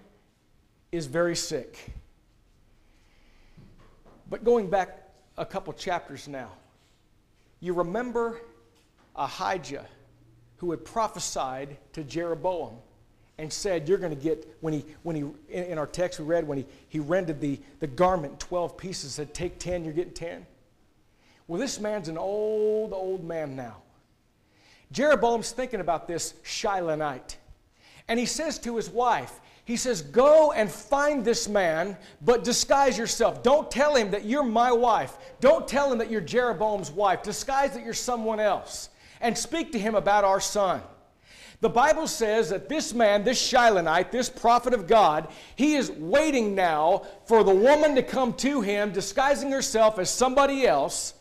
[0.92, 1.84] is very sick.
[4.30, 6.52] But going back a couple chapters now,
[7.58, 8.40] you remember
[9.16, 9.86] Ahijah
[10.56, 12.76] who had prophesied to Jeroboam
[13.38, 16.46] and said, You're going to get, when he, when he in, our text we read,
[16.46, 20.46] when he, he rendered the, the garment 12 pieces, said, Take 10, you're getting 10.
[21.48, 23.76] Well, this man's an old, old man now.
[24.92, 27.36] Jeroboam's thinking about this Shilonite.
[28.08, 32.96] And he says to his wife, he says, Go and find this man, but disguise
[32.96, 33.42] yourself.
[33.42, 35.16] Don't tell him that you're my wife.
[35.40, 37.22] Don't tell him that you're Jeroboam's wife.
[37.22, 38.90] Disguise that you're someone else.
[39.20, 40.82] And speak to him about our son.
[41.60, 46.54] The Bible says that this man, this Shilonite, this prophet of God, he is waiting
[46.54, 51.14] now for the woman to come to him, disguising herself as somebody else.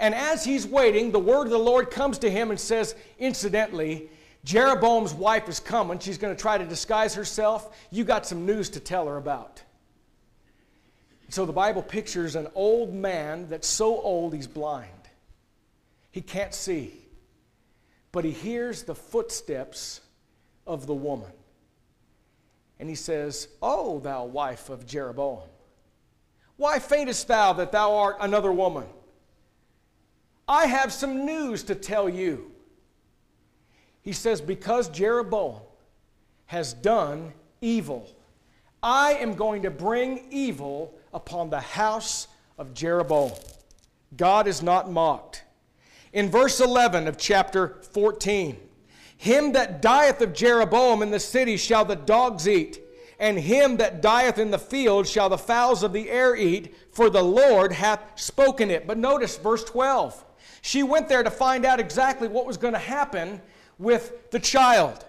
[0.00, 4.08] And as he's waiting, the word of the Lord comes to him and says, incidentally,
[4.44, 5.98] Jeroboam's wife is coming.
[5.98, 7.76] She's going to try to disguise herself.
[7.90, 9.62] You got some news to tell her about.
[11.28, 14.88] So the Bible pictures an old man that's so old he's blind.
[16.10, 17.01] He can't see
[18.12, 20.00] but he hears the footsteps
[20.66, 21.30] of the woman.
[22.78, 25.48] And he says, O thou wife of Jeroboam,
[26.56, 28.84] why faintest thou that thou art another woman?
[30.46, 32.50] I have some news to tell you.
[34.02, 35.60] He says, Because Jeroboam
[36.46, 38.08] has done evil,
[38.82, 42.26] I am going to bring evil upon the house
[42.58, 43.32] of Jeroboam.
[44.16, 45.44] God is not mocked.
[46.12, 48.56] In verse 11 of chapter 14,
[49.16, 52.80] him that dieth of Jeroboam in the city shall the dogs eat,
[53.18, 57.08] and him that dieth in the field shall the fowls of the air eat, for
[57.08, 58.86] the Lord hath spoken it.
[58.86, 60.22] But notice verse 12.
[60.60, 63.40] She went there to find out exactly what was going to happen
[63.78, 65.04] with the child.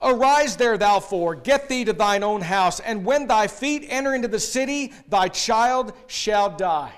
[0.00, 4.14] Arise there, thou four, get thee to thine own house, and when thy feet enter
[4.14, 6.92] into the city, thy child shall die.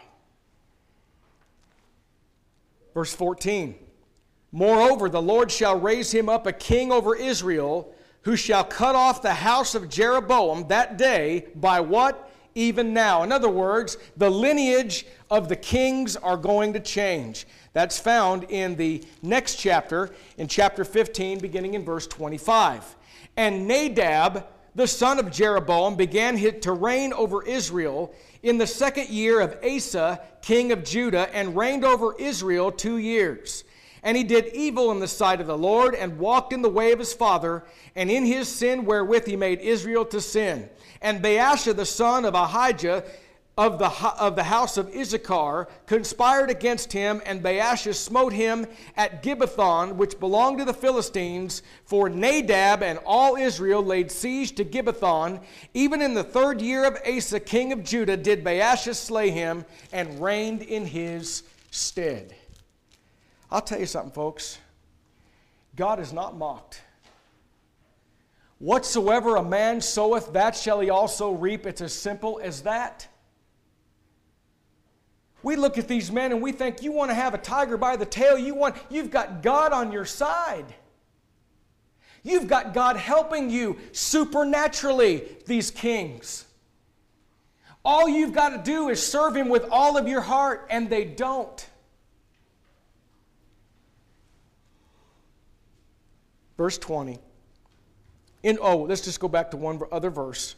[2.98, 3.76] Verse 14
[4.50, 9.22] Moreover, the Lord shall raise him up a king over Israel, who shall cut off
[9.22, 12.28] the house of Jeroboam that day by what?
[12.56, 13.22] Even now.
[13.22, 17.46] In other words, the lineage of the kings are going to change.
[17.72, 22.96] That's found in the next chapter, in chapter 15, beginning in verse 25.
[23.36, 24.44] And Nadab,
[24.74, 28.12] the son of Jeroboam, began to reign over Israel
[28.42, 33.64] in the second year of Asa, king of Judah, and reigned over Israel two years.
[34.02, 36.92] And he did evil in the sight of the Lord, and walked in the way
[36.92, 37.64] of his father,
[37.96, 40.68] and in his sin wherewith he made Israel to sin.
[41.02, 43.04] And Baasha the son of Ahijah
[43.58, 43.90] of the,
[44.20, 50.20] of the house of Issachar conspired against him, and Baasha smote him at Gibbethon, which
[50.20, 51.62] belonged to the Philistines.
[51.84, 55.42] For Nadab and all Israel laid siege to Gibbethon.
[55.74, 60.22] Even in the third year of Asa, king of Judah, did Baasha slay him and
[60.22, 61.42] reigned in his
[61.72, 62.36] stead.
[63.50, 64.58] I'll tell you something, folks.
[65.74, 66.80] God is not mocked.
[68.60, 71.66] Whatsoever a man soweth, that shall he also reap.
[71.66, 73.08] It's as simple as that.
[75.42, 77.96] We look at these men and we think you want to have a tiger by
[77.96, 78.36] the tail.
[78.36, 80.74] You want you've got God on your side.
[82.22, 86.44] You've got God helping you supernaturally, these kings.
[87.84, 91.04] All you've got to do is serve him with all of your heart, and they
[91.04, 91.66] don't.
[96.56, 97.18] Verse 20.
[98.42, 100.56] In, oh, let's just go back to one other verse.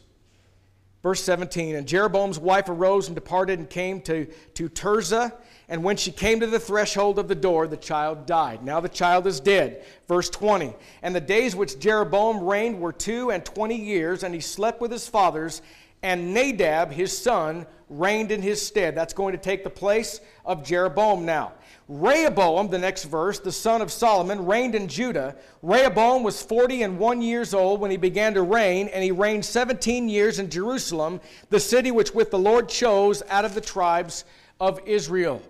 [1.03, 5.33] Verse 17 And Jeroboam's wife arose and departed and came to, to Tirzah.
[5.67, 8.63] And when she came to the threshold of the door, the child died.
[8.63, 9.85] Now the child is dead.
[10.07, 14.41] Verse 20 And the days which Jeroboam reigned were two and twenty years, and he
[14.41, 15.61] slept with his fathers,
[16.03, 18.95] and Nadab, his son, reigned in his stead.
[18.95, 21.53] That's going to take the place of Jeroboam now.
[21.87, 25.35] Rehoboam, the next verse, the son of Solomon, reigned in Judah.
[25.61, 29.43] Rehoboam was 40 and one years old when he began to reign, and he reigned
[29.43, 31.19] 17 years in Jerusalem,
[31.49, 34.23] the city which with the Lord chose out of the tribes
[34.59, 35.41] of Israel.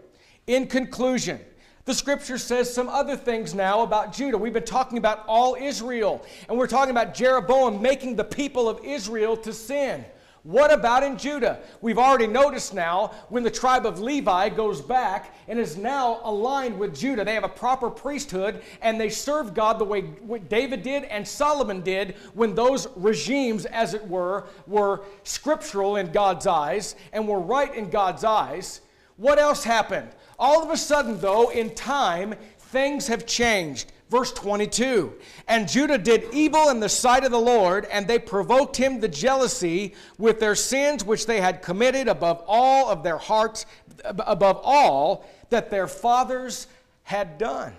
[0.47, 1.39] In conclusion,
[1.85, 4.37] the scripture says some other things now about Judah.
[4.37, 8.83] We've been talking about all Israel, and we're talking about Jeroboam making the people of
[8.83, 10.05] Israel to sin.
[10.43, 11.59] What about in Judah?
[11.81, 16.79] We've already noticed now when the tribe of Levi goes back and is now aligned
[16.79, 17.23] with Judah.
[17.23, 20.01] They have a proper priesthood and they serve God the way
[20.49, 26.47] David did and Solomon did when those regimes, as it were, were scriptural in God's
[26.47, 28.81] eyes and were right in God's eyes.
[29.17, 30.09] What else happened?
[30.39, 33.91] All of a sudden, though, in time, things have changed.
[34.11, 35.13] Verse 22
[35.47, 39.07] And Judah did evil in the sight of the Lord, and they provoked him to
[39.07, 43.65] jealousy with their sins which they had committed above all of their hearts,
[44.03, 46.67] above all that their fathers
[47.03, 47.73] had done.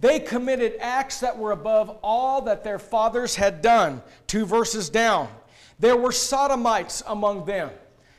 [0.00, 4.02] They committed acts that were above all that their fathers had done.
[4.26, 5.30] Two verses down.
[5.78, 7.70] There were sodomites among them.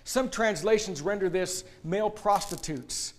[0.06, 3.14] Some translations render this male prostitutes.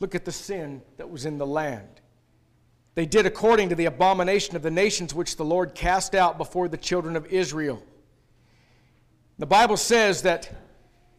[0.00, 2.00] Look at the sin that was in the land.
[2.98, 6.66] They did according to the abomination of the nations which the Lord cast out before
[6.66, 7.80] the children of Israel.
[9.38, 10.50] The Bible says that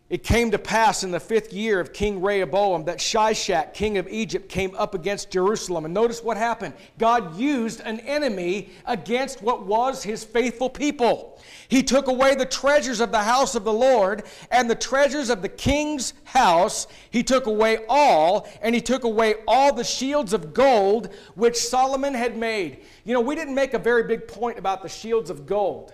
[0.09, 4.07] it came to pass in the fifth year of King Rehoboam that Shishak, king of
[4.07, 5.85] Egypt, came up against Jerusalem.
[5.85, 6.73] And notice what happened.
[6.97, 11.39] God used an enemy against what was his faithful people.
[11.67, 15.43] He took away the treasures of the house of the Lord and the treasures of
[15.43, 16.87] the king's house.
[17.11, 22.15] He took away all, and he took away all the shields of gold which Solomon
[22.15, 22.79] had made.
[23.03, 25.93] You know, we didn't make a very big point about the shields of gold.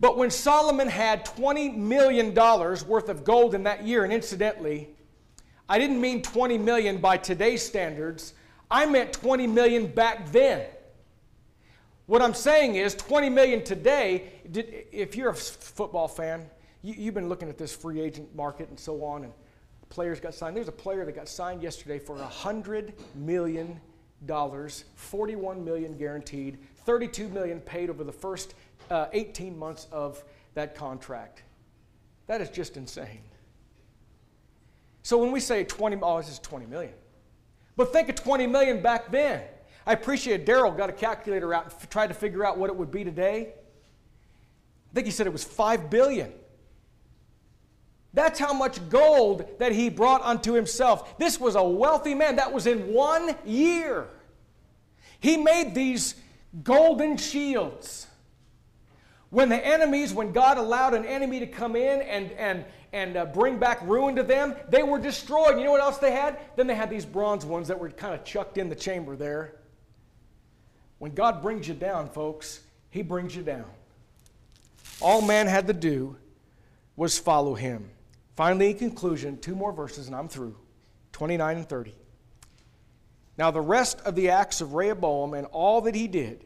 [0.00, 4.88] But when Solomon had $20 million worth of gold in that year, and incidentally,
[5.68, 8.32] I didn't mean 20 million by today's standards,
[8.70, 10.66] I meant 20 million back then.
[12.06, 14.32] What I'm saying is 20 million today,
[14.90, 16.48] if you're a football fan,
[16.82, 19.32] you, have been looking at this free agent market and so on, and
[19.90, 20.56] players got signed.
[20.56, 23.78] There's a player that got signed yesterday for $100 million,
[24.26, 28.54] 41 million guaranteed, 32 million paid over the first
[28.90, 30.22] uh, 18 months of
[30.54, 31.42] that contract.
[32.26, 33.22] That is just insane.
[35.02, 36.92] So when we say 20, oh, this is 20 million.
[37.76, 39.42] But think of 20 million back then.
[39.86, 42.90] I appreciate Daryl got a calculator out and tried to figure out what it would
[42.90, 43.54] be today.
[44.90, 46.32] I think he said it was 5 billion.
[48.12, 51.16] That's how much gold that he brought unto himself.
[51.18, 52.36] This was a wealthy man.
[52.36, 54.08] That was in one year.
[55.20, 56.16] He made these
[56.62, 58.08] golden shields.
[59.30, 63.26] When the enemies, when God allowed an enemy to come in and, and, and uh,
[63.26, 65.56] bring back ruin to them, they were destroyed.
[65.56, 66.38] You know what else they had?
[66.56, 69.54] Then they had these bronze ones that were kind of chucked in the chamber there.
[70.98, 72.60] When God brings you down, folks,
[72.90, 73.66] He brings you down.
[75.00, 76.16] All man had to do
[76.96, 77.88] was follow Him.
[78.34, 80.56] Finally, in conclusion, two more verses and I'm through
[81.12, 81.94] 29 and 30.
[83.38, 86.44] Now, the rest of the acts of Rehoboam and all that he did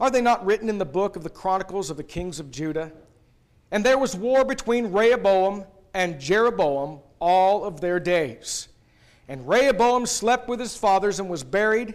[0.00, 2.92] are they not written in the book of the Chronicles of the Kings of Judah?
[3.70, 8.68] And there was war between Rehoboam and Jeroboam all of their days.
[9.28, 11.94] And Rehoboam slept with his fathers and was buried,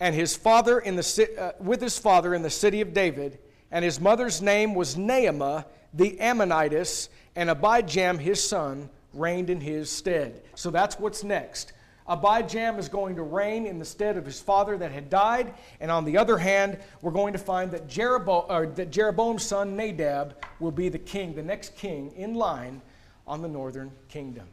[0.00, 3.38] and his father in the, uh, with his father in the city of David.
[3.70, 5.64] And his mother's name was Naamah
[5.94, 10.42] the Ammonitess, and Abijam his son reigned in his stead.
[10.54, 11.72] So that's what's next.
[12.08, 15.54] Abijam is going to reign in the stead of his father that had died.
[15.80, 19.76] And on the other hand, we're going to find that, Jeroboam, uh, that Jeroboam's son
[19.76, 22.82] Nadab will be the king, the next king in line
[23.26, 24.46] on the northern kingdom.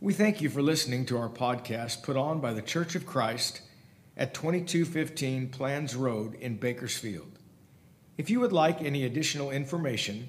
[0.00, 3.62] We thank you for listening to our podcast put on by the Church of Christ
[4.16, 7.38] at 2215 Planz Road in Bakersfield.
[8.18, 10.28] If you would like any additional information,